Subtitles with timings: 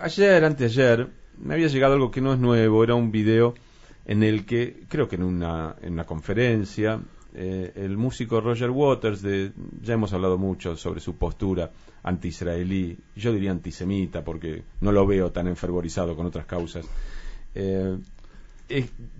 [0.00, 1.08] ayer, anteayer,
[1.38, 3.54] me había llegado algo que no es nuevo, era un video
[4.04, 7.00] en el que, creo que en una, en una conferencia,
[7.34, 11.70] eh, el músico Roger Waters, de, ya hemos hablado mucho sobre su postura
[12.02, 16.86] anti-israelí, yo diría antisemita porque no lo veo tan enfervorizado con otras causas,
[17.54, 17.98] eh,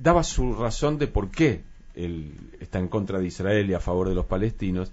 [0.00, 1.62] daba su razón de por qué
[1.94, 4.92] él está en contra de Israel y a favor de los palestinos.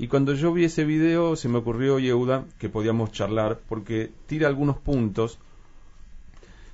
[0.00, 4.48] Y cuando yo vi ese video se me ocurrió, Yehuda, que podíamos charlar porque tira
[4.48, 5.38] algunos puntos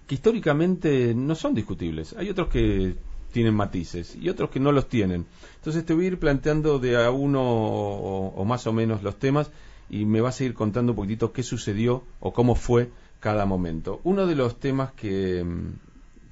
[0.06, 2.14] que históricamente no son discutibles.
[2.16, 2.94] Hay otros que
[3.32, 5.26] tienen matices y otros que no los tienen.
[5.56, 9.50] Entonces te voy a ir planteando de a uno o, más o menos los temas
[9.90, 14.00] y me vas a ir contando un poquitito qué sucedió o cómo fue cada momento.
[14.04, 15.44] Uno de los temas que,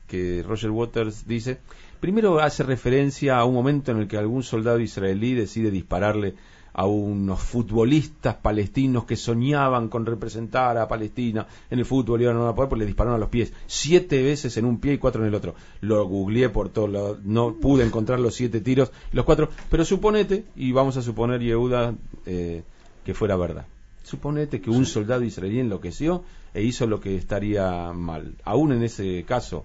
[0.07, 1.59] que Roger Waters dice,
[1.99, 6.35] primero hace referencia a un momento en el que algún soldado israelí decide dispararle
[6.75, 12.39] a unos futbolistas palestinos que soñaban con representar a Palestina en el fútbol y ahora
[12.39, 14.99] no a poder porque le dispararon a los pies siete veces en un pie y
[14.99, 15.55] cuatro en el otro.
[15.81, 20.45] Lo googleé por todo, lo, no pude encontrar los siete tiros, los cuatro, pero suponete,
[20.57, 21.95] y vamos a suponer, Yehuda,
[22.27, 22.63] eh,
[23.05, 23.67] que fuera verdad.
[24.03, 28.35] Suponete que un soldado israelí enloqueció e hizo lo que estaría mal.
[28.45, 29.65] Aún en ese caso,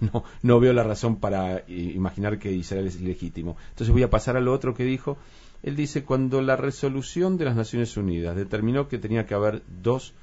[0.00, 3.56] no, no veo la razón para imaginar que Israel es ilegítimo.
[3.70, 5.16] Entonces voy a pasar a lo otro que dijo,
[5.62, 10.14] él dice, cuando la resolución de las Naciones Unidas determinó que tenía que haber dos,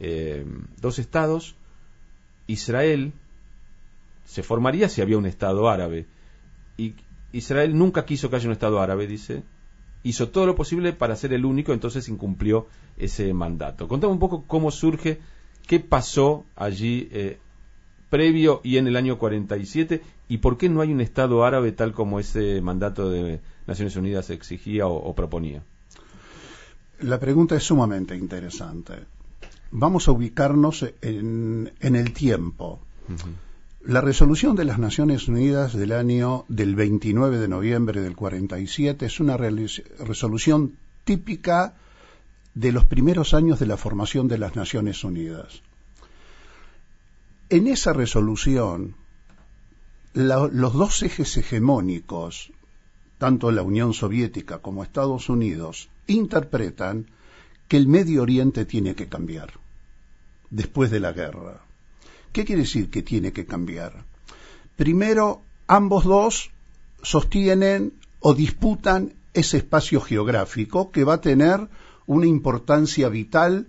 [0.00, 0.44] eh,
[0.80, 1.54] dos estados,
[2.46, 3.12] Israel
[4.24, 6.06] se formaría si había un Estado árabe.
[6.76, 6.94] Y
[7.32, 9.42] Israel nunca quiso que haya un Estado árabe, dice.
[10.02, 13.86] Hizo todo lo posible para ser el único, entonces incumplió ese mandato.
[13.86, 15.20] Contame un poco cómo surge,
[15.66, 17.38] qué pasó allí eh,
[18.10, 21.92] previo y en el año 47 y por qué no hay un Estado árabe tal
[21.92, 25.62] como ese mandato de Naciones Unidas exigía o, proponía.
[27.00, 28.94] La pregunta es sumamente interesante.
[29.70, 32.80] Vamos a ubicarnos en, el tiempo.
[33.82, 39.20] La resolución de las Naciones Unidas del año del 29 de noviembre del 47 es
[39.20, 40.74] una resolución
[41.04, 41.76] típica
[42.54, 45.62] de los primeros años de la formación de las Naciones Unidas.
[47.50, 48.94] En esa resolución,
[50.14, 52.52] los dos ejes hegemónicos,
[53.18, 57.06] tanto la Unión Soviética como Estados Unidos, interpretan
[57.66, 59.50] que el Medio Oriente tiene que cambiar
[60.50, 61.60] después de la guerra.
[62.32, 64.04] ¿Qué quiere decir que tiene que cambiar?
[64.76, 66.52] Primero, ambos dos
[67.02, 71.68] sostienen o disputan ese espacio geográfico que va a tener
[72.06, 73.66] una importancia vital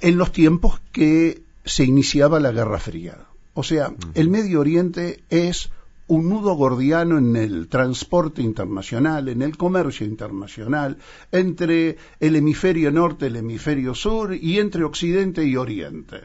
[0.00, 3.26] en los tiempos que se iniciaba la Guerra Fría.
[3.54, 5.70] O sea, el Medio Oriente es
[6.06, 10.98] un nudo gordiano en el transporte internacional, en el comercio internacional,
[11.30, 16.22] entre el hemisferio norte, el hemisferio sur y entre Occidente y Oriente.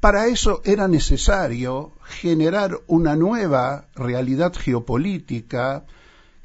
[0.00, 5.84] Para eso era necesario generar una nueva realidad geopolítica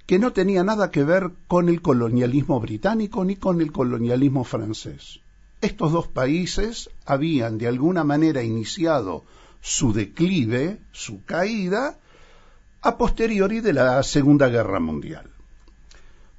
[0.06, 5.22] que no tenía nada que ver con el colonialismo británico ni con el colonialismo francés
[5.62, 9.24] estos dos países habían de alguna manera iniciado
[9.62, 12.00] su declive, su caída,
[12.82, 15.30] a posteriori de la Segunda Guerra Mundial.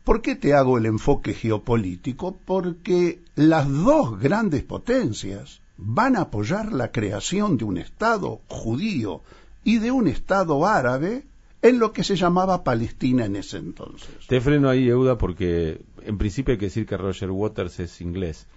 [0.03, 2.37] ¿Por qué te hago el enfoque geopolítico?
[2.45, 9.23] Porque las dos grandes potencias van a apoyar la creación de un Estado judío
[9.63, 11.25] y de un Estado árabe
[11.63, 14.11] en lo que se llamaba Palestina en ese entonces.
[14.27, 18.49] Te freno ahí, Euda, porque en principio hay que decir que Roger Waters es inglés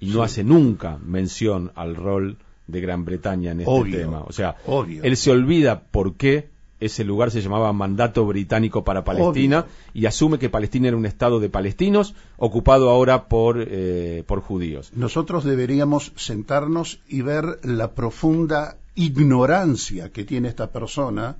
[0.00, 2.36] y no hace nunca mención al rol
[2.66, 4.22] de Gran Bretaña en este tema.
[4.26, 4.56] O sea,
[5.02, 6.48] él se olvida por qué
[6.78, 11.40] ese lugar se llamaba Mandato Británico para Palestina y asume que Palestina era un estado
[11.40, 14.92] de palestinos ocupado ahora por, eh, por judíos.
[14.94, 21.36] Nosotros deberíamos sentarnos y ver la profunda ignorancia que tiene esta persona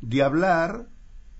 [0.00, 0.86] de hablar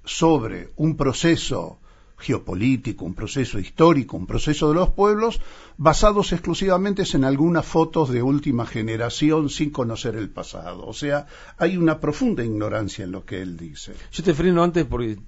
[0.04, 1.78] sobre un proceso
[2.18, 5.40] geopolítico, un proceso histórico, un proceso de los pueblos,
[5.76, 10.86] basados exclusivamente en algunas fotos de última generación sin conocer el pasado.
[10.86, 11.26] O sea,
[11.58, 13.92] hay una profunda ignorancia en lo que él dice.
[14.12, 15.18] Yo te freno antes porque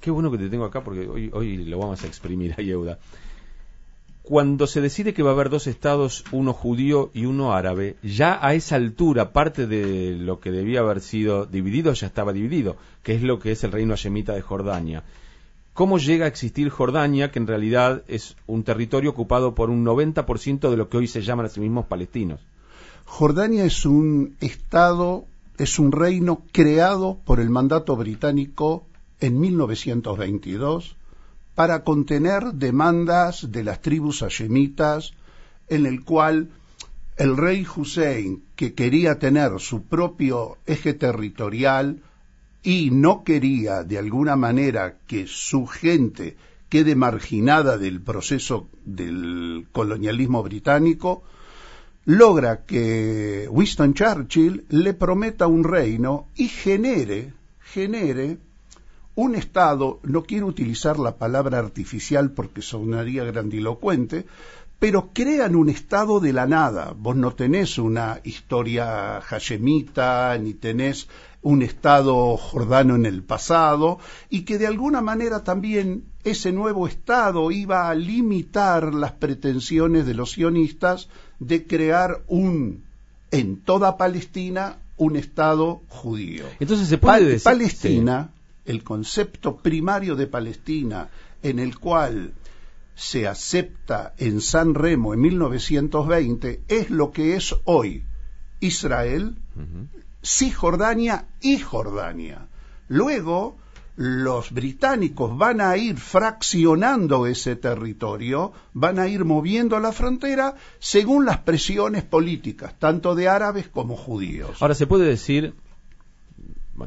[0.00, 2.98] qué bueno que te tengo acá porque hoy, hoy lo vamos a exprimir a Yehuda.
[4.22, 8.38] Cuando se decide que va a haber dos estados, uno judío y uno árabe, ya
[8.40, 13.14] a esa altura parte de lo que debía haber sido dividido ya estaba dividido, que
[13.14, 15.02] es lo que es el reino hashemita de Jordania
[15.80, 20.68] cómo llega a existir Jordania, que en realidad es un territorio ocupado por un 90%
[20.68, 22.38] de lo que hoy se llaman a sí mismos palestinos.
[23.06, 25.24] Jordania es un estado,
[25.56, 28.84] es un reino creado por el mandato británico
[29.20, 30.96] en 1922
[31.54, 35.14] para contener demandas de las tribus hashemitas,
[35.68, 36.50] en el cual
[37.16, 42.02] el rey Hussein, que quería tener su propio eje territorial
[42.62, 46.36] y no quería de alguna manera que su gente
[46.68, 51.22] quede marginada del proceso del colonialismo británico,
[52.04, 58.38] logra que Winston Churchill le prometa un reino y genere, genere
[59.16, 64.26] un Estado, no quiero utilizar la palabra artificial porque sonaría grandilocuente,
[64.78, 66.94] pero crean un Estado de la nada.
[66.96, 71.08] Vos no tenés una historia hashemita, ni tenés
[71.42, 73.98] un Estado jordano en el pasado,
[74.28, 80.14] y que de alguna manera también ese nuevo Estado iba a limitar las pretensiones de
[80.14, 81.08] los sionistas
[81.38, 82.84] de crear un,
[83.30, 86.44] en toda Palestina, un Estado judío.
[86.60, 87.44] Entonces se puede decir...
[87.44, 88.30] Palestina,
[88.66, 91.08] el concepto primario de Palestina,
[91.42, 92.34] en el cual
[92.94, 98.04] se acepta en San Remo en 1920, es lo que es hoy
[98.60, 99.36] Israel,
[100.22, 102.46] Cisjordania y Jordania.
[102.88, 103.56] Luego,
[103.96, 111.26] los británicos van a ir fraccionando ese territorio, van a ir moviendo la frontera según
[111.26, 114.60] las presiones políticas, tanto de árabes como judíos.
[114.62, 115.54] Ahora, se puede decir,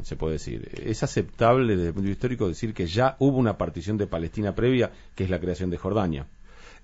[0.02, 3.38] se puede decir, es aceptable desde el punto de vista histórico decir que ya hubo
[3.38, 6.26] una partición de Palestina previa, que es la creación de Jordania.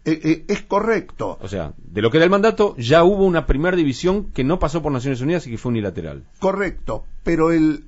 [0.04, 1.38] Eh, eh, es correcto.
[1.42, 4.58] O sea, de lo que da el mandato, ya hubo una primera división que no
[4.58, 6.24] pasó por Naciones Unidas y que fue unilateral.
[6.38, 7.84] Correcto, pero el,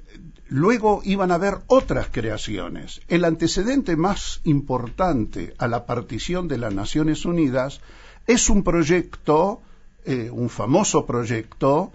[0.48, 3.00] luego iban a haber otras creaciones.
[3.08, 7.80] El antecedente más importante a la partición de las Naciones Unidas
[8.26, 9.62] es un proyecto,
[10.04, 11.92] eh, un famoso proyecto,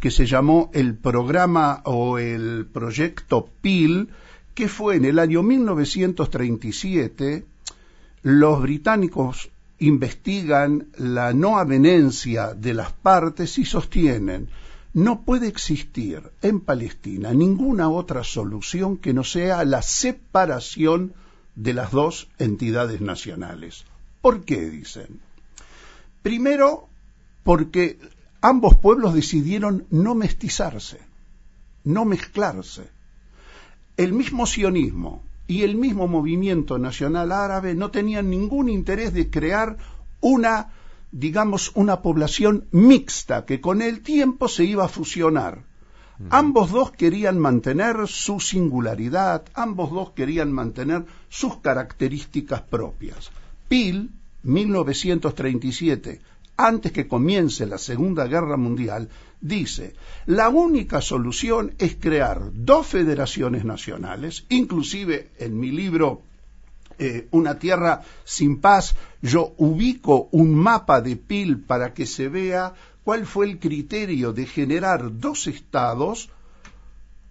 [0.00, 4.08] que se llamó el programa o el proyecto PIL,
[4.54, 7.44] que fue en el año 1937
[8.22, 9.50] los británicos
[9.80, 14.48] investigan la no avenencia de las partes y sostienen
[14.92, 21.14] no puede existir en Palestina ninguna otra solución que no sea la separación
[21.54, 23.84] de las dos entidades nacionales.
[24.20, 25.20] ¿Por qué dicen?
[26.22, 26.88] Primero,
[27.44, 27.98] porque
[28.40, 30.98] ambos pueblos decidieron no mestizarse,
[31.84, 32.88] no mezclarse.
[33.96, 39.78] El mismo sionismo y el mismo movimiento nacional árabe no tenían ningún interés de crear
[40.20, 40.68] una,
[41.10, 45.64] digamos, una población mixta que con el tiempo se iba a fusionar.
[46.28, 53.32] Ambos dos querían mantener su singularidad, ambos dos querían mantener sus características propias.
[53.68, 54.10] Peel,
[54.44, 56.20] 1937,
[56.56, 59.08] antes que comience la Segunda Guerra Mundial,
[59.40, 59.94] dice,
[60.26, 66.22] la única solución es crear dos federaciones nacionales, inclusive en mi libro
[66.98, 72.74] eh, Una Tierra sin Paz, yo ubico un mapa de PIL para que se vea
[73.04, 76.28] cuál fue el criterio de generar dos estados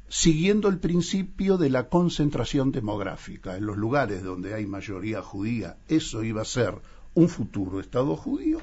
[0.09, 3.55] siguiendo el principio de la concentración demográfica.
[3.55, 6.73] En los lugares donde hay mayoría judía, eso iba a ser
[7.13, 8.59] un futuro Estado judío,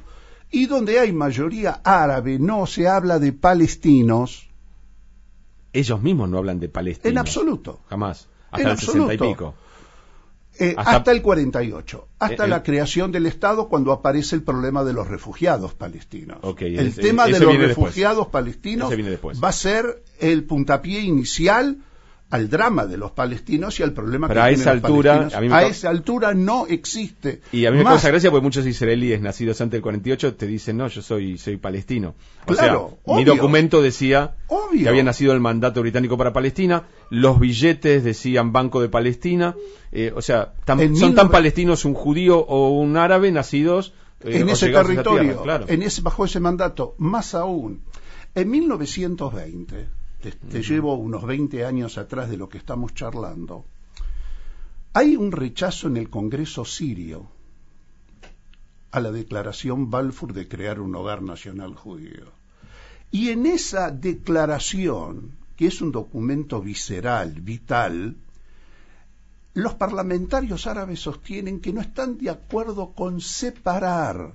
[0.50, 4.48] y donde hay mayoría árabe, no se habla de palestinos.
[5.72, 7.10] Ellos mismos no hablan de palestinos.
[7.10, 7.81] En absoluto.
[7.88, 8.28] Jamás.
[8.50, 9.54] Hasta el 60 y pico.
[10.58, 11.12] Eh, hasta...
[11.12, 15.75] el 48, hasta eh, la creación del Estado cuando aparece el problema de los refugiados
[15.75, 16.38] palestinos.
[16.60, 21.78] el tema de los refugiados palestinos va a ser el puntapié inicial
[22.28, 26.35] al drama de los palestinos y al problema que a esa altura a, esa altura
[26.35, 30.35] no existe y a mí me causa gracia porque muchos israelíes nacidos antes del 48
[30.35, 34.35] te dicen no yo soy soy palestino o claro, sea, mi documento decía
[34.73, 39.54] que había nacido el mandato británico para Palestina los billetes decían Banco de Palestina
[39.92, 44.71] eh, o sea son tan palestinos un judío o un árabe nacidos eh, en ese
[44.71, 47.83] territorio en ese bajo ese mandato más aún
[48.35, 53.64] en 1920 te, llevo unos 20 años atrás de lo que estamos charlando,
[54.92, 57.28] hay un rechazo en el Congreso sirio
[58.90, 62.33] a la declaración Balfour de crear un hogar nacional judío.
[63.11, 68.16] Y en esa declaración, que es un documento visceral, vital,
[69.54, 74.35] los parlamentarios árabes sostienen que no están de acuerdo con separar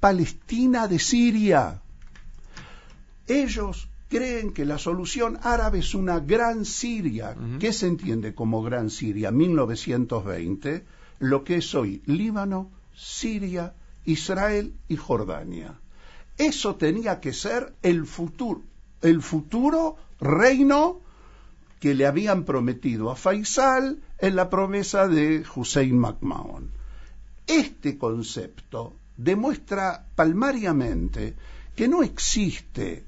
[0.00, 1.80] Palestina de Siria.
[3.26, 7.34] Ellos creen que la solución árabe es una gran Siria.
[7.58, 9.32] ¿Qué se entiende como gran Siria?
[9.32, 10.84] 1920,
[11.18, 15.80] lo que es hoy Líbano, Siria, Israel y Jordania.
[16.38, 18.62] Eso tenía que ser el futuro,
[19.02, 21.00] el futuro reino
[21.80, 26.70] que le habían prometido a Faisal en la promesa de Hussein McMahon.
[27.48, 31.34] Este concepto demuestra palmariamente
[31.74, 33.04] que no existe,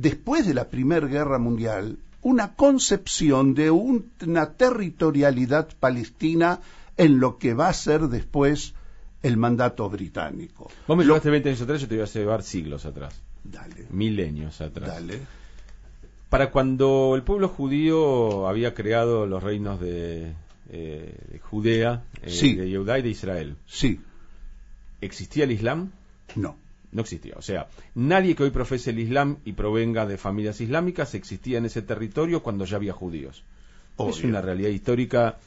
[0.00, 6.60] después de la Primera Guerra Mundial, una concepción de una territorialidad palestina
[6.96, 8.74] en lo que va a ser después
[9.22, 10.70] el mandato británico.
[10.86, 13.14] Vos me llevaste 20 años atrás, yo te voy a llevar siglos atrás.
[13.44, 13.86] Dale.
[13.90, 14.88] Milenios atrás.
[14.88, 15.20] Dale.
[16.30, 20.32] Para cuando el pueblo judío había creado los reinos de,
[20.70, 23.56] eh, Judea, eh, de Judá y de Israel.
[23.66, 24.00] Sí.
[25.00, 25.90] ¿Existía el Islam?
[26.36, 26.56] No.
[26.92, 27.34] No existía.
[27.36, 31.66] O sea, nadie que hoy profese el Islam y provenga de familias islámicas existía en
[31.66, 33.44] ese territorio cuando ya había judíos.
[34.08, 35.38] Es una realidad histórica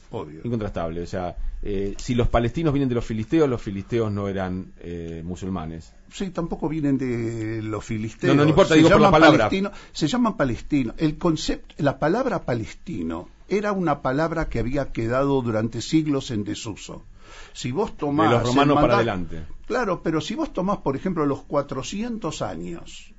[0.44, 1.02] incontrastable.
[1.02, 5.22] O sea, eh, si los palestinos vienen de los filisteos, los filisteos no eran eh,
[5.24, 5.92] musulmanes.
[6.12, 8.36] Sí, tampoco vienen de los filisteos.
[8.36, 9.50] No, no, importa, digo por la palabra.
[9.92, 10.94] se llaman palestinos.
[10.98, 17.02] El concepto, la palabra palestino era una palabra que había quedado durante siglos en desuso.
[17.52, 18.30] Si vos tomás...
[18.30, 19.44] De los romanos para adelante.
[19.66, 23.14] Claro, pero si vos tomás, por ejemplo, los 400 años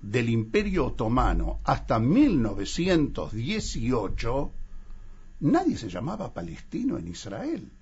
[0.00, 4.52] del Imperio Otomano hasta 1918,
[5.40, 7.72] nadie se llamaba palestino en Israel.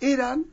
[0.00, 0.44] Eran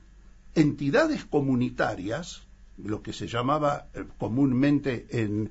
[0.56, 2.44] entidades comunitarias,
[2.78, 5.50] lo que se llamaba eh, comúnmente en,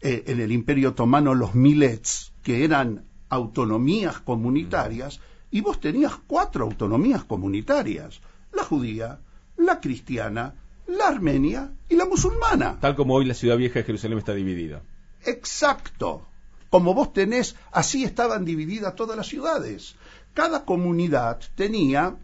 [0.00, 6.64] eh, en el Imperio Otomano los milets, que eran autonomías comunitarias, y vos tenías cuatro
[6.64, 8.20] autonomías comunitarias,
[8.52, 9.20] la judía,
[9.56, 10.54] la cristiana,
[10.86, 12.78] la armenia y la musulmana.
[12.80, 14.82] Tal como hoy la ciudad vieja de Jerusalén está dividida.
[15.24, 16.26] Exacto.
[16.70, 19.94] Como vos tenés, así estaban divididas todas las ciudades.
[20.34, 22.16] Cada comunidad tenía,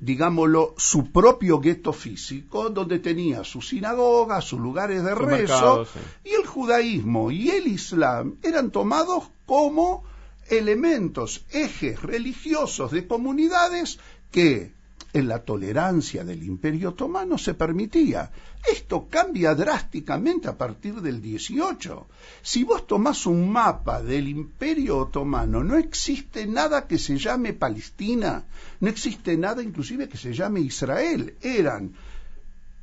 [0.00, 5.86] digámoslo, su propio gueto físico, donde tenía sus sinagogas, sus lugares de rezo,
[6.24, 10.02] y el judaísmo y el islam eran tomados como
[10.48, 13.98] elementos, ejes religiosos de comunidades
[14.30, 14.72] que
[15.12, 18.30] en la tolerancia del Imperio Otomano se permitía.
[18.70, 22.06] Esto cambia drásticamente a partir del 18.
[22.42, 28.44] Si vos tomás un mapa del Imperio Otomano, no existe nada que se llame Palestina,
[28.80, 31.34] no existe nada inclusive que se llame Israel.
[31.42, 31.92] Eran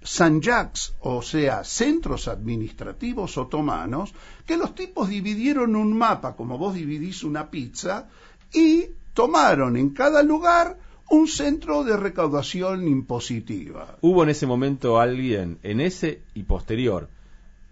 [0.01, 4.13] Sanjaks, o sea, centros administrativos otomanos,
[4.45, 8.07] que los tipos dividieron un mapa, como vos dividís una pizza,
[8.53, 10.77] y tomaron en cada lugar
[11.09, 13.97] un centro de recaudación impositiva.
[14.01, 17.09] ¿Hubo en ese momento alguien, en ese y posterior,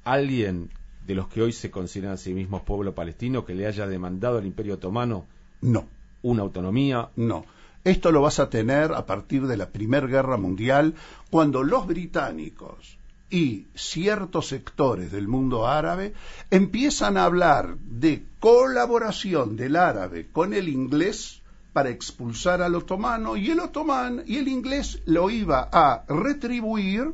[0.04, 0.70] alguien
[1.06, 4.40] de los que hoy se consideran a sí mismos pueblo palestino que le haya demandado
[4.40, 5.26] al Imperio Otomano?
[5.62, 5.86] No.
[6.24, 7.10] ¿Una autonomía?
[7.16, 7.46] No.
[7.84, 10.96] Esto lo vas a tener a partir de la Primera Guerra Mundial,
[11.30, 12.98] cuando los británicos
[13.30, 16.14] y ciertos sectores del mundo árabe
[16.50, 21.42] empiezan a hablar de colaboración del árabe con el inglés
[21.74, 27.14] para expulsar al otomano y el otomán y el inglés lo iba a retribuir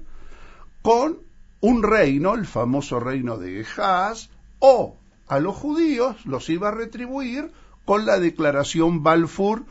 [0.82, 1.18] con
[1.62, 4.30] un reino, el famoso reino de Gejaz,
[4.60, 7.52] o a los judíos los iba a retribuir
[7.86, 9.64] con la declaración Balfour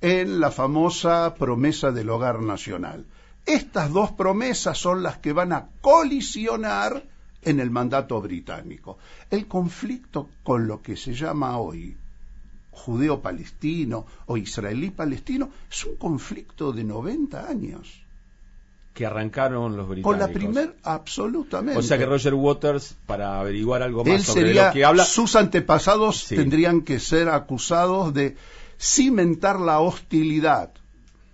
[0.00, 3.06] en la famosa promesa del hogar nacional.
[3.46, 7.04] Estas dos promesas son las que van a colisionar
[7.42, 8.98] en el mandato británico.
[9.30, 11.96] El conflicto con lo que se llama hoy
[12.70, 18.02] judeo-palestino o israelí-palestino, es un conflicto de 90 años.
[18.94, 20.12] Que arrancaron los británicos.
[20.12, 21.78] Con la primera, absolutamente.
[21.78, 25.04] O sea que Roger Waters, para averiguar algo más sobre lo que habla.
[25.04, 28.36] Sus antepasados tendrían que ser acusados de
[28.80, 30.72] cimentar la hostilidad.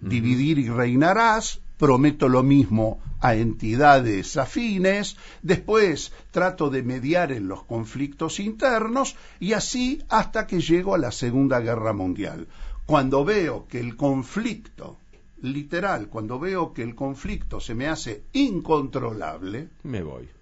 [0.00, 7.62] Dividir y reinarás, prometo lo mismo a entidades afines, después trato de mediar en los
[7.64, 12.48] conflictos internos y así hasta que llego a la Segunda Guerra Mundial.
[12.84, 14.98] Cuando veo que el conflicto,
[15.42, 20.35] literal, cuando veo que el conflicto se me hace incontrolable, me voy.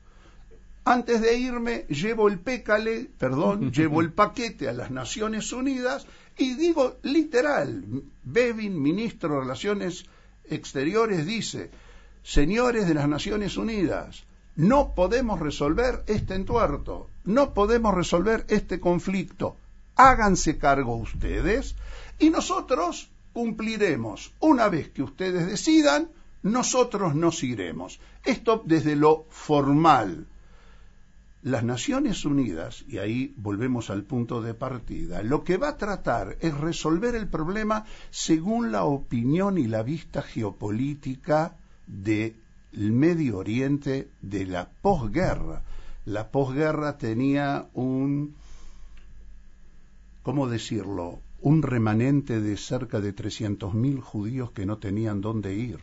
[0.86, 6.54] Antes de irme, llevo el pécale, perdón, llevo el paquete a las Naciones Unidas y
[6.54, 7.84] digo literal,
[8.22, 10.04] Bevin, ministro de Relaciones
[10.44, 11.70] Exteriores, dice,
[12.22, 14.24] señores de las Naciones Unidas,
[14.56, 19.56] no podemos resolver este entuerto, no podemos resolver este conflicto.
[19.96, 21.76] Háganse cargo ustedes
[22.18, 24.34] y nosotros cumpliremos.
[24.40, 26.10] Una vez que ustedes decidan,
[26.42, 28.00] nosotros nos iremos.
[28.24, 30.26] Esto desde lo formal.
[31.44, 36.38] Las Naciones Unidas, y ahí volvemos al punto de partida, lo que va a tratar
[36.40, 42.32] es resolver el problema según la opinión y la vista geopolítica del
[42.72, 45.62] Medio Oriente de la posguerra.
[46.06, 48.34] La posguerra tenía un,
[50.22, 55.78] ¿cómo decirlo?, un remanente de cerca de 300.000 judíos que no tenían dónde ir.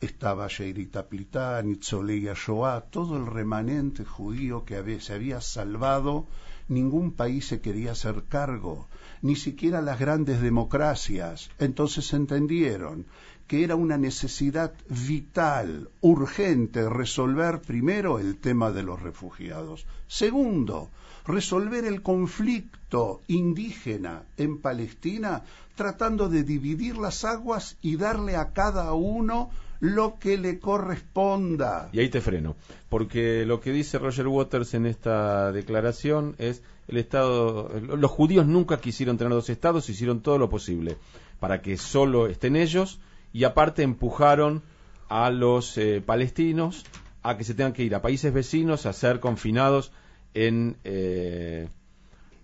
[0.00, 6.26] Estaba Sheirita Plitán, Itzoleya Shoah, todo el remanente judío que se había salvado,
[6.68, 8.88] ningún país se quería hacer cargo,
[9.22, 11.50] ni siquiera las grandes democracias.
[11.58, 13.06] Entonces entendieron
[13.46, 19.86] que era una necesidad vital, urgente, resolver primero el tema de los refugiados.
[20.08, 20.90] Segundo,
[21.26, 25.44] resolver el conflicto indígena en Palestina
[25.76, 29.50] tratando de dividir las aguas y darle a cada uno
[29.80, 31.88] lo que le corresponda.
[31.92, 32.56] Y ahí te freno,
[32.88, 38.80] porque lo que dice Roger Waters en esta declaración es el Estado, los judíos nunca
[38.80, 40.96] quisieron tener dos estados, hicieron todo lo posible
[41.40, 43.00] para que solo estén ellos
[43.32, 44.62] y aparte empujaron
[45.08, 46.84] a los eh, palestinos
[47.22, 49.92] a que se tengan que ir a países vecinos a ser confinados
[50.34, 51.68] en eh,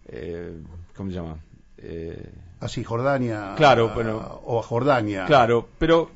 [0.06, 0.60] eh,
[0.96, 1.38] ¿cómo se llama?
[2.60, 3.54] Así, Jordania.
[3.56, 4.40] Claro, bueno.
[4.44, 5.26] O a Jordania.
[5.26, 6.12] Claro, pero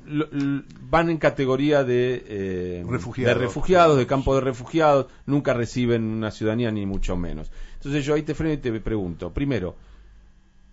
[0.88, 6.70] van en categoría de, refugiados, de refugiados, de campo de refugiados, nunca reciben una ciudadanía
[6.70, 7.50] ni mucho menos.
[7.74, 9.74] Entonces yo ahí te freno y te pregunto, primero,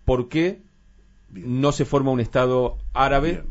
[0.04, 0.62] ¿por qué
[1.32, 3.42] no se forma un Estado árabe?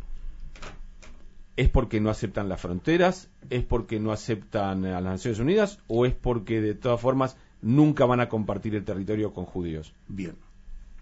[1.56, 3.30] ¿Es porque no aceptan las fronteras?
[3.50, 5.80] ¿Es porque no aceptan a las Naciones Unidas?
[5.88, 9.94] ¿O es porque de todas formas nunca van a compartir el territorio con judíos?
[10.08, 10.36] Bien,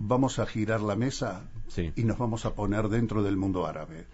[0.08, 1.44] vamos a girar la mesa
[1.96, 4.06] y nos vamos a poner dentro del mundo árabe.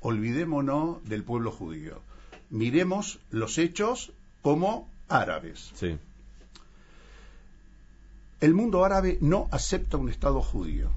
[0.00, 2.00] Olvidémonos del pueblo judío.
[2.50, 5.72] Miremos los hechos como árabes.
[5.74, 5.98] Sí.
[8.40, 10.90] El mundo árabe no acepta un Estado judío.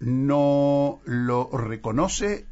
[0.00, 2.46] No lo reconoce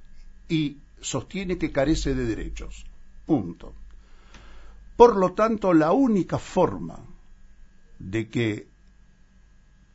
[0.49, 2.87] y sostiene que carece de derechos.
[3.25, 3.73] Punto.
[4.97, 6.99] Por lo tanto, la única forma
[7.99, 8.67] de que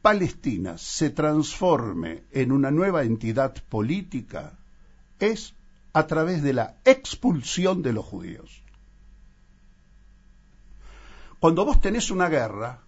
[0.01, 4.58] Palestina se transforme en una nueva entidad política
[5.20, 5.53] es
[5.93, 8.63] a través de la expulsión de los judíos.
[11.39, 12.79] Cuando vos tenés una guerra,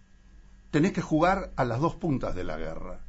[0.72, 2.99] tenés que jugar a las dos puntas de la guerra.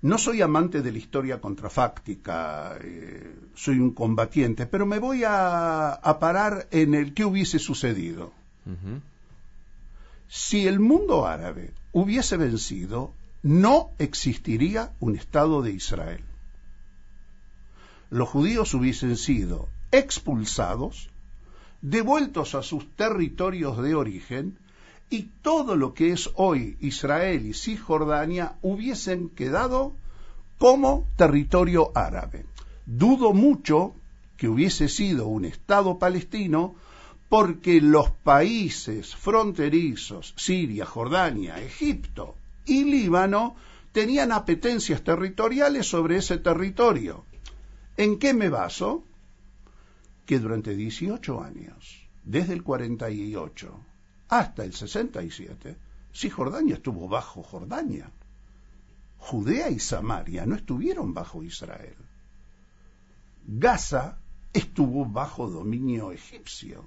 [0.00, 6.00] No soy amante de la historia contrafáctica, eh, soy un combatiente, pero me voy a,
[6.18, 8.32] parar en el que hubiese sucedido.
[10.34, 16.24] Si el mundo árabe hubiese vencido, no existiría un Estado de Israel.
[18.08, 21.10] Los judíos hubiesen sido expulsados,
[21.82, 24.56] devueltos a sus territorios de origen,
[25.10, 29.92] y todo lo que es hoy Israel y Cisjordania hubiesen quedado
[30.56, 32.46] como territorio árabe.
[32.86, 33.94] Dudo mucho
[34.38, 36.74] que hubiese sido un Estado palestino
[37.32, 43.56] porque los países fronterizos, Siria, Jordania, Egipto y Líbano,
[43.90, 47.24] tenían apetencias territoriales sobre ese territorio.
[47.96, 49.06] ¿En qué me baso?
[50.26, 53.80] Que durante 18 años, desde el 48
[54.28, 55.78] hasta el 67,
[56.14, 58.12] Cisjordania estuvo bajo Jordania.
[59.16, 61.96] Judea y Samaria no estuvieron bajo Israel.
[63.46, 64.18] Gaza
[64.52, 66.84] estuvo bajo dominio egipcio.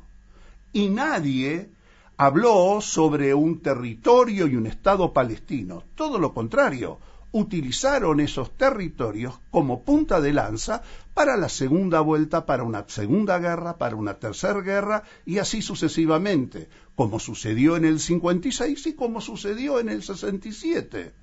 [0.76, 1.70] Y nadie
[2.18, 5.84] habló sobre un territorio y un Estado palestino.
[5.96, 7.00] Todo lo contrario,
[7.32, 10.84] utilizaron esos territorios como punta de lanza
[11.14, 16.68] para la segunda vuelta, para una segunda guerra, para una tercera guerra y así sucesivamente,
[16.94, 21.14] como sucedió en el 56 y como sucedió en el 67.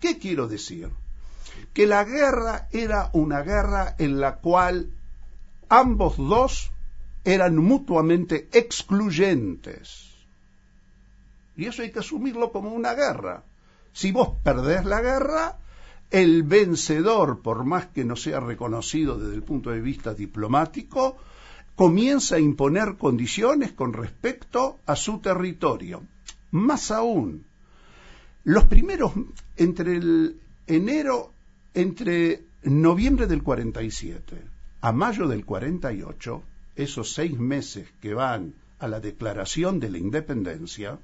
[0.00, 0.90] ¿Qué quiero decir?
[1.72, 4.90] Que la guerra era una guerra en la cual
[5.70, 6.72] ambos dos
[7.26, 10.14] eran mutuamente excluyentes.
[11.56, 13.42] Y eso hay que asumirlo como una guerra.
[13.92, 15.58] Si vos perdés la guerra,
[16.10, 21.16] el vencedor, por más que no sea reconocido desde el punto de vista diplomático,
[21.74, 26.02] comienza a imponer condiciones con respecto a su territorio.
[26.52, 27.44] Más aún,
[28.44, 29.12] los primeros,
[29.56, 31.32] entre el enero,
[31.74, 36.42] entre noviembre del 47 a mayo del 48,
[36.76, 40.98] esos seis meses que van a la declaración de la independencia,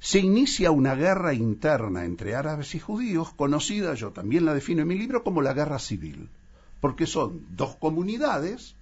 [0.00, 4.88] se inicia una guerra interna entre árabes y judíos, conocida, yo también la defino en
[4.88, 6.28] mi libro, como la guerra civil,
[6.80, 8.74] porque son dos comunidades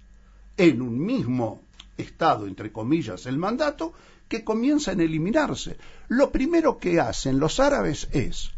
[0.57, 1.61] en un mismo
[1.97, 3.93] estado, entre comillas, el mandato,
[4.27, 5.77] que comienzan a eliminarse.
[6.07, 8.51] Lo primero que hacen los árabes es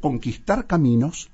[0.00, 1.30] conquistar caminos,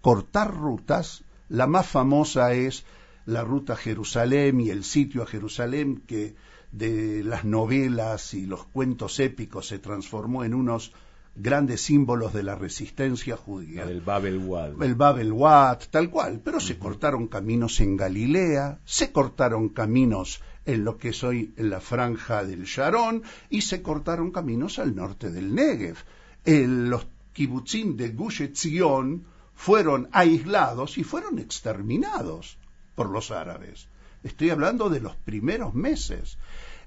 [0.00, 2.84] cortar rutas, la más famosa es
[3.26, 6.34] la ruta Jerusalén y el sitio a Jerusalén que
[6.72, 10.92] de las novelas y los cuentos épicos se transformó en unos
[11.34, 13.82] grandes símbolos de la resistencia judía.
[13.84, 14.82] el Babel Wad.
[14.82, 16.40] El Babel Wad, tal cual.
[16.42, 21.70] Pero se cortaron caminos en Galilea, se cortaron caminos en lo que es hoy en
[21.70, 25.96] la franja del Sharon y se cortaron caminos al norte del Negev.
[26.44, 32.56] los kibutzim de Gush Etzion fueron aislados y fueron exterminados
[32.96, 33.86] por los árabes.
[34.24, 36.36] Estoy hablando de los primeros meses.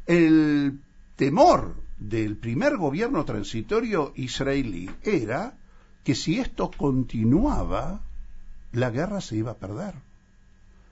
[0.05, 0.81] El
[1.15, 5.53] temor del primer gobierno transitorio israelí era
[6.03, 8.01] que si esto continuaba,
[8.73, 9.93] la guerra se iba a perder.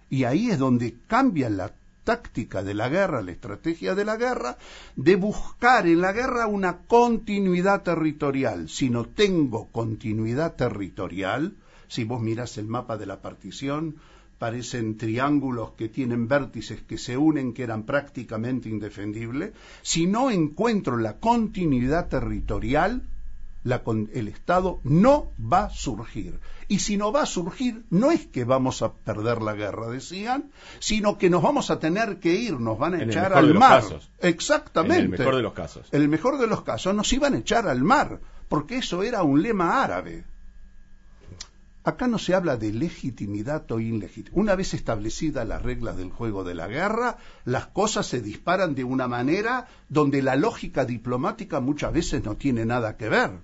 [0.09, 4.57] Y ahí es donde cambia la táctica de la guerra, la estrategia de la guerra,
[4.95, 8.69] de buscar en la guerra una continuidad territorial.
[8.69, 11.57] Si no tengo continuidad territorial,
[11.89, 13.97] si vos mirás el mapa de la partición,
[14.37, 20.97] parecen triángulos que tienen vértices que se unen, que eran prácticamente indefendibles, si no encuentro
[20.97, 23.03] la continuidad territorial,
[24.13, 26.39] el Estado no va a surgir.
[26.69, 30.51] Y si no va a surgir, no es que vamos a perder la guerra, decían,
[30.79, 33.83] sino que nos vamos a tener que ir, nos van a echar al mar.
[34.19, 34.97] Exactamente.
[34.97, 35.87] En el mejor de los casos.
[35.91, 39.41] El mejor de los casos, nos iban a echar al mar, porque eso era un
[39.41, 40.23] lema árabe.
[41.87, 44.37] Acá no se habla de legitimidad o ilegitimidad.
[44.37, 48.83] Una vez establecidas las reglas del juego de la guerra, las cosas se disparan de
[48.83, 53.39] una manera donde la lógica diplomática muchas veces no tiene nada que ver.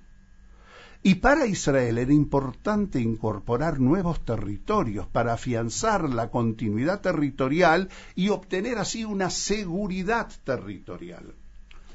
[1.04, 8.78] Y para Israel era importante incorporar nuevos territorios para afianzar la continuidad territorial y obtener
[8.78, 11.34] así una seguridad territorial.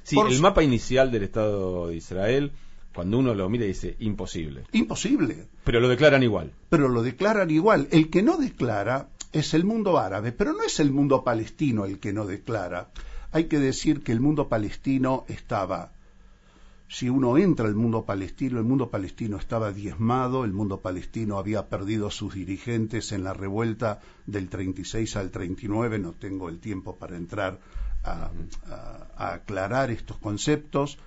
[0.02, 2.52] Sí, el mapa inicial del Estado de Israel
[2.98, 4.64] cuando uno lo mira dice, imposible.
[4.72, 5.46] Imposible.
[5.62, 6.52] Pero lo declaran igual.
[6.68, 7.86] Pero lo declaran igual.
[7.92, 12.00] El que no declara es el mundo árabe, pero no es el mundo palestino el
[12.00, 12.90] que no declara.
[13.30, 15.92] Hay que decir que el mundo palestino estaba,
[16.88, 21.68] si uno entra al mundo palestino, el mundo palestino estaba diezmado, el mundo palestino había
[21.68, 27.16] perdido sus dirigentes en la revuelta del 36 al 39, no tengo el tiempo para
[27.16, 27.60] entrar
[28.02, 30.98] a aclarar estos conceptos,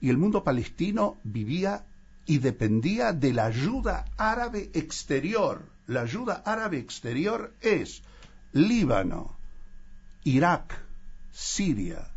[0.00, 1.84] y el mundo palestino vivía
[2.26, 5.62] y dependía de la ayuda árabe exterior.
[5.86, 8.02] La ayuda árabe exterior es
[8.52, 9.36] Líbano,
[10.24, 10.76] Irak,
[11.32, 12.08] Siria,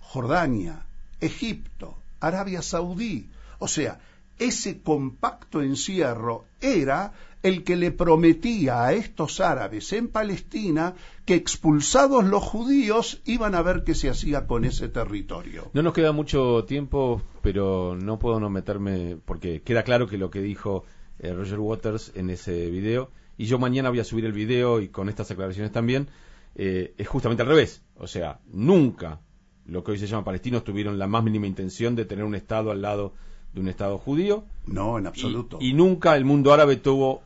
[0.00, 0.86] Jordania,
[1.20, 3.28] Egipto, Arabia Saudí.
[3.58, 4.00] O sea,
[4.38, 7.12] ese compacto encierro era
[7.44, 10.94] el que le prometía a estos árabes en Palestina
[11.26, 15.70] que expulsados los judíos iban a ver qué se hacía con ese territorio.
[15.74, 20.30] No nos queda mucho tiempo, pero no puedo no meterme, porque queda claro que lo
[20.30, 20.84] que dijo
[21.18, 24.88] eh, Roger Waters en ese video, y yo mañana voy a subir el video y
[24.88, 26.08] con estas aclaraciones también,
[26.54, 27.82] eh, es justamente al revés.
[27.96, 29.20] O sea, nunca
[29.66, 32.70] lo que hoy se llama palestinos tuvieron la más mínima intención de tener un Estado
[32.70, 33.12] al lado
[33.54, 34.44] de un Estado judío.
[34.66, 35.58] No, en absoluto.
[35.60, 37.22] y nunca el mundo árabe tuvo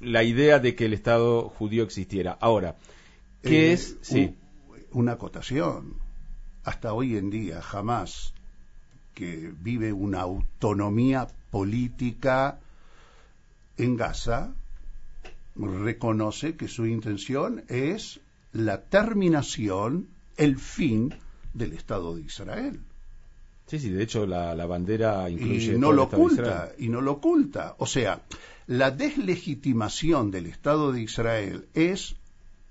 [0.00, 2.36] la idea de que el Estado judío existiera.
[2.40, 2.76] Ahora,
[3.42, 3.96] ¿qué eh, es?
[4.02, 4.34] Sí.
[4.92, 5.94] Una acotación.
[6.64, 8.34] Hasta hoy en día, jamás
[9.14, 12.58] que vive una autonomía política
[13.76, 14.52] en Gaza,
[15.56, 18.20] reconoce que su intención es
[18.52, 21.14] la terminación, el fin
[21.54, 22.80] del Estado de Israel.
[23.70, 25.74] Sí, sí, de hecho la, bandera incluye.
[25.74, 27.76] Y no lo oculta, y no lo oculta.
[27.78, 28.20] O sea,
[28.66, 32.16] la deslegitimación del Estado de Israel es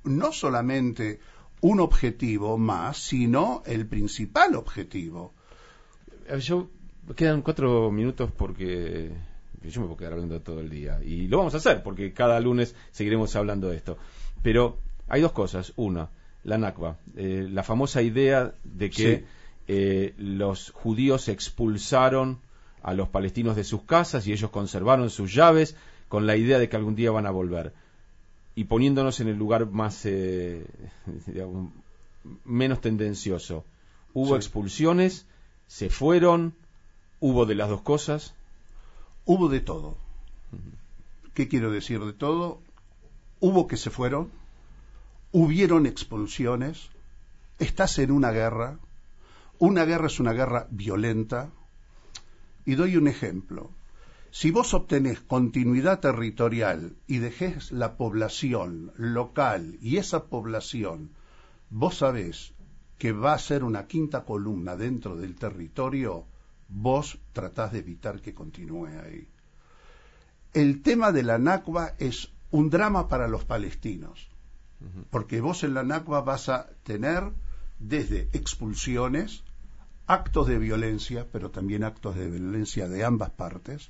[0.04, 1.22] no solamente
[1.62, 5.32] un objetivo más, sino el principal objetivo.
[6.42, 6.70] Yo
[7.16, 9.10] quedan cuatro minutos porque
[9.64, 12.42] yo me puedo quedar hablando todo el día y lo vamos a hacer porque cada
[12.42, 13.98] lunes seguiremos hablando de esto.
[14.44, 15.72] Pero hay dos cosas.
[15.78, 16.10] Una,
[16.44, 19.39] la Nakba, eh, la famosa idea de que
[19.72, 22.40] eh, los judíos expulsaron
[22.82, 25.76] a los palestinos de sus casas y ellos conservaron sus llaves
[26.08, 27.72] con la idea de que algún día van a volver.
[28.56, 30.66] Y poniéndonos en el lugar más, eh,
[32.46, 33.64] menos tendencioso.
[34.16, 35.28] Hubo expulsiones,
[35.68, 36.56] se fueron,
[37.20, 38.34] hubo de las dos cosas.
[39.26, 39.98] Hubo de todo.
[41.36, 42.60] ¿Qué quiero decir de todo?
[43.40, 44.32] Hubo que se fueron,
[45.32, 46.90] hubieron expulsiones,
[47.60, 48.80] estás en una guerra,
[49.60, 51.52] una guerra es una guerra violenta,
[52.66, 53.72] y doy un ejemplo.
[54.32, 61.12] Si vos obtenés continuidad territorial y dejés la población local y esa población,
[61.70, 62.54] vos sabés
[62.98, 66.26] que va a ser una quinta columna dentro del territorio,
[66.68, 69.28] vos tratás de evitar que continúe ahí.
[70.54, 74.30] El tema de la NACBA es un drama para los palestinos,
[75.10, 77.24] porque vos en la NACBA vas a tener
[77.80, 79.44] desde expulsiones
[80.10, 83.90] actos de violencia, pero también actos de violencia de ambas partes.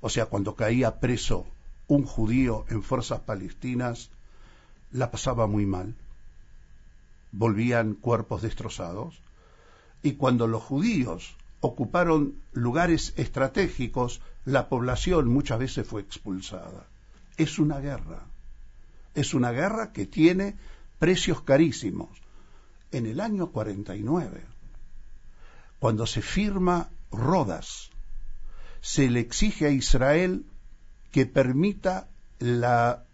[0.00, 1.46] O sea, cuando caía preso
[1.86, 4.08] un judío en fuerzas palestinas,
[4.90, 5.94] la pasaba muy mal.
[7.30, 9.20] Volvían cuerpos destrozados.
[10.02, 16.86] Y cuando los judíos ocuparon lugares estratégicos, la población muchas veces fue expulsada.
[17.36, 18.22] Es una guerra.
[19.14, 20.56] Es una guerra que tiene
[20.98, 22.08] precios carísimos.
[22.92, 24.57] En el año 49,
[25.78, 27.90] cuando se firma Rodas,
[28.80, 30.44] se le exige a Israel
[31.10, 33.04] que permita la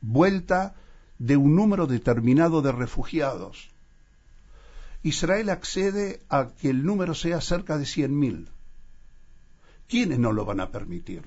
[0.00, 0.74] vuelta
[1.18, 3.70] de un número determinado de refugiados.
[5.02, 8.48] Israel accede a que el número sea cerca de 100.000.
[9.88, 11.22] ¿Quiénes no lo van a permitir?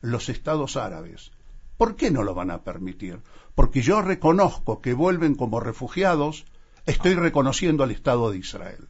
[0.00, 1.32] Los estados árabes.
[1.76, 3.18] ¿Por qué no lo van a permitir?
[3.54, 6.46] Porque yo reconozco que vuelven como refugiados,
[6.86, 8.86] estoy reconociendo al Estado de Israel.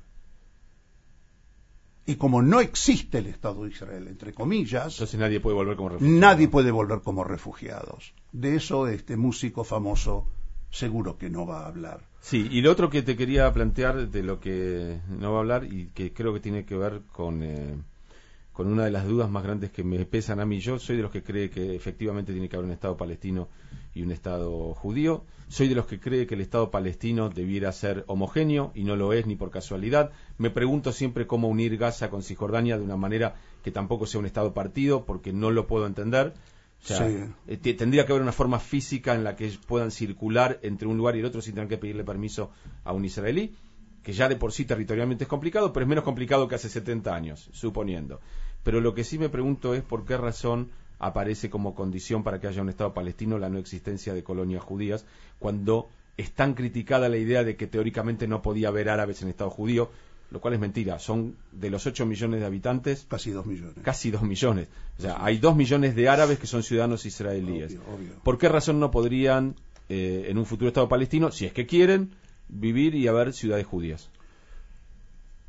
[2.06, 5.90] Y como no existe el Estado de Israel, entre comillas, entonces nadie puede volver como
[5.90, 6.20] refugiados.
[6.20, 8.14] Nadie puede volver como refugiados.
[8.32, 10.26] De eso este músico famoso
[10.70, 12.00] seguro que no va a hablar.
[12.20, 15.64] Sí, y lo otro que te quería plantear de lo que no va a hablar
[15.64, 17.76] y que creo que tiene que ver con, eh,
[18.60, 20.60] con una de las dudas más grandes que me pesan a mí.
[20.60, 23.48] Yo soy de los que cree que efectivamente tiene que haber un Estado palestino
[23.94, 25.24] y un Estado judío.
[25.48, 29.14] Soy de los que cree que el Estado palestino debiera ser homogéneo y no lo
[29.14, 30.12] es ni por casualidad.
[30.36, 34.26] Me pregunto siempre cómo unir Gaza con Cisjordania de una manera que tampoco sea un
[34.26, 36.34] Estado partido porque no lo puedo entender.
[37.46, 41.16] Eh, tendría que haber una forma física en la que puedan circular entre un lugar
[41.16, 42.50] y el otro sin tener que pedirle permiso
[42.84, 43.54] a un israelí,
[44.02, 47.14] que ya de por sí territorialmente es complicado, pero es menos complicado que hace 70
[47.14, 48.20] años, suponiendo.
[48.62, 52.46] Pero lo que sí me pregunto es por qué razón aparece como condición para que
[52.46, 55.06] haya un Estado palestino la no existencia de colonias judías,
[55.38, 59.50] cuando es tan criticada la idea de que teóricamente no podía haber árabes en Estado
[59.50, 59.90] judío,
[60.30, 60.98] lo cual es mentira.
[60.98, 63.06] Son de los 8 millones de habitantes.
[63.08, 63.74] Casi 2 millones.
[63.82, 64.68] Casi 2 millones.
[64.98, 67.76] O sea, hay 2 millones de árabes que son ciudadanos israelíes.
[68.22, 69.56] ¿Por qué razón no podrían,
[69.88, 72.10] eh, en un futuro Estado palestino, si es que quieren,
[72.48, 74.10] vivir y haber ciudades judías?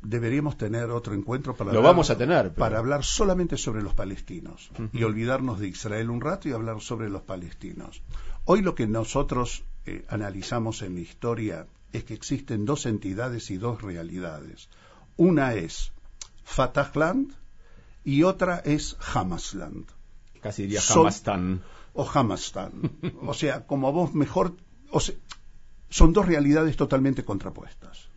[0.02, 4.70] Deberíamos tener otro encuentro para lo vamos a tener para hablar solamente sobre los palestinos
[4.92, 8.02] y olvidarnos de Israel un rato y hablar sobre los palestinos.
[8.44, 13.58] Hoy lo que nosotros eh, analizamos en la historia es que existen dos entidades y
[13.58, 14.68] dos realidades.
[15.16, 15.92] Una es
[16.42, 17.32] Fatahland
[18.04, 19.86] y otra es Hamasland.
[20.40, 21.62] Casi diría Hamastan.
[21.92, 22.90] O Hamastan.
[23.26, 24.56] o sea, como vos mejor...
[24.90, 25.00] O
[25.88, 28.08] son dos realidades totalmente contrapuestas.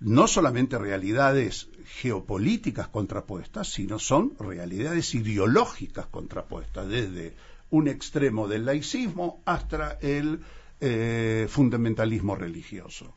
[0.00, 7.34] No solamente realidades geopolíticas contrapuestas, sino son realidades ideológicas contrapuestas, desde
[7.70, 10.40] un extremo del laicismo hasta el
[10.80, 13.14] eh, fundamentalismo religioso.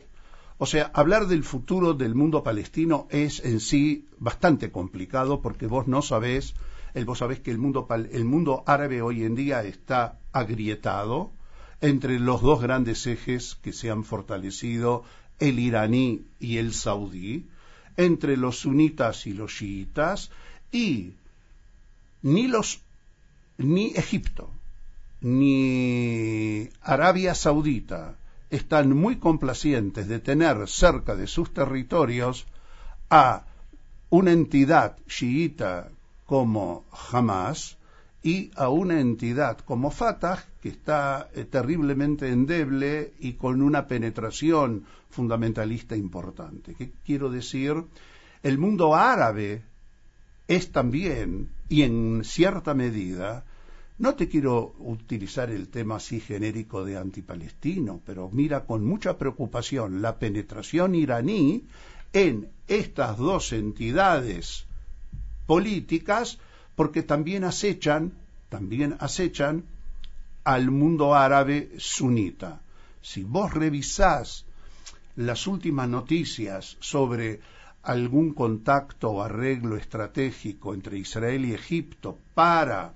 [0.57, 5.87] O sea, hablar del futuro del mundo palestino es en sí bastante complicado porque vos
[5.87, 6.53] no sabés,
[6.93, 11.31] el, vos sabés que el mundo, el mundo árabe hoy en día está agrietado
[11.81, 15.03] entre los dos grandes ejes que se han fortalecido,
[15.39, 17.47] el iraní y el saudí,
[17.97, 20.31] entre los sunitas y los chiitas,
[20.71, 21.13] y
[22.21, 22.81] ni los
[23.57, 24.51] ni Egipto
[25.21, 28.15] ni Arabia Saudita
[28.49, 32.45] están muy complacientes de tener cerca de sus territorios
[33.09, 33.45] a
[34.09, 35.89] una entidad chiita
[36.25, 37.77] como Hamas
[38.21, 44.85] y a una entidad como Fatah que está eh, terriblemente endeble y con una penetración
[45.09, 46.75] fundamentalista importante.
[46.75, 47.75] ¿Qué quiero decir?
[48.43, 49.63] El mundo árabe
[50.47, 53.45] es también, y en cierta medida,
[53.99, 60.01] no te quiero utilizar el tema así genérico de antipalestino, pero mira con mucha preocupación
[60.01, 61.65] la penetración iraní
[62.13, 64.65] en estas dos entidades
[65.45, 66.39] políticas
[66.79, 68.13] porque también acechan,
[68.47, 69.65] también acechan
[70.45, 72.61] al mundo árabe sunita.
[73.01, 74.45] Si vos revisás
[75.17, 77.41] las últimas noticias sobre
[77.83, 82.93] algún contacto o arreglo estratégico entre Israel y Egipto para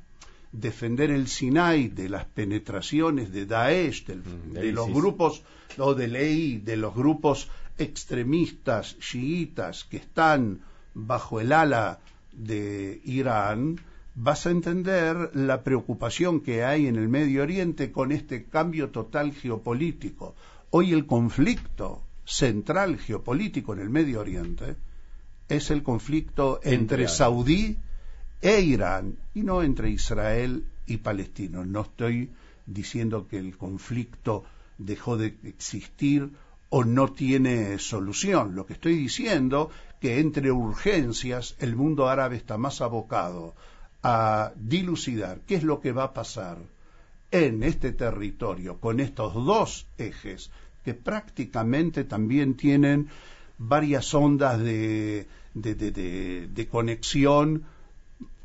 [0.53, 5.43] defender el Sinai de las penetraciones de Daesh, mm, de los grupos,
[5.77, 10.61] o de ley, de los grupos extremistas chiitas que están
[10.93, 11.99] bajo el ala
[12.35, 13.79] de Irán,
[14.15, 19.33] vas a entender la preocupación que hay en el Medio Oriente con este cambio total
[19.33, 20.35] geopolítico.
[20.69, 24.75] Hoy el conflicto central geopolítico en el Medio Oriente
[25.49, 27.77] es el conflicto entre, Saudí
[28.41, 31.67] e Irán y no entre Israel y palestinos.
[31.67, 32.29] No estoy
[32.65, 34.45] diciendo que el conflicto
[34.77, 36.31] dejó de existir
[36.69, 38.55] o no tiene solución.
[38.55, 39.69] Lo que estoy diciendo
[40.03, 43.55] que entre urgencias el mundo árabe está más abocado
[44.01, 46.57] a dilucidar qué es lo que va a pasar
[47.31, 50.51] en este territorio con estos dos ejes
[50.83, 53.07] que prácticamente también tienen
[53.57, 57.63] varias ondas de, de, conexión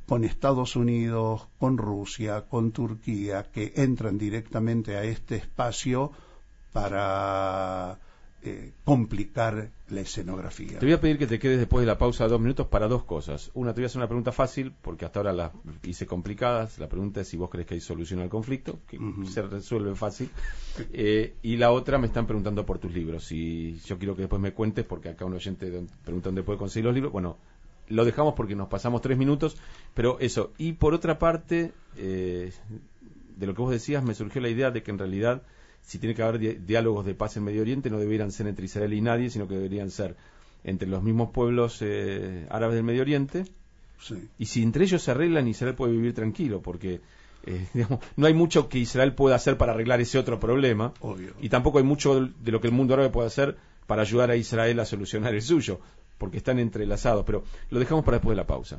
[0.07, 6.13] con Estados Unidos, con Rusia, con Turquía, que entran directamente a este espacio
[6.73, 7.99] para
[8.43, 10.79] eh, complicar la escenografía.
[10.79, 13.05] Te voy a pedir que te quedes después de la pausa dos minutos para dos
[13.05, 13.51] cosas.
[13.55, 16.79] Una, te voy a hacer una pregunta fácil, porque hasta ahora las hice complicadas.
[16.79, 20.31] La pregunta es si vos crees que hay solución al conflicto, que se resuelve fácil.
[20.93, 23.33] Eh, y la otra, me están preguntando por tus libros.
[23.33, 25.67] Y yo quiero que después me cuentes, porque acá un oyente
[26.05, 27.13] pregunta dónde puede conseguir los libros.
[27.13, 27.37] Bueno,
[27.89, 29.57] lo dejamos porque nos pasamos tres minutos,
[29.95, 30.53] pero eso.
[30.57, 32.53] Y por otra parte, eh,
[33.37, 35.43] de lo que vos decías, me surgió la idea de que en realidad
[35.89, 38.93] si tiene que haber diálogos de paz en Medio Oriente, no deberían ser entre Israel
[38.93, 40.17] y nadie, sino que deberían ser
[40.63, 43.47] entre los mismos pueblos eh, árabes del Medio Oriente.
[44.39, 47.01] Y si entre ellos se arreglan, Israel puede vivir tranquilo, porque
[47.47, 47.67] eh,
[48.17, 50.93] no hay mucho que Israel pueda hacer para arreglar ese otro problema.
[51.41, 54.37] Y tampoco hay mucho de lo que el mundo árabe puede hacer para ayudar a
[54.37, 55.81] Israel a solucionar el suyo,
[56.19, 57.25] porque están entrelazados.
[57.25, 58.79] Pero lo dejamos para después de la pausa.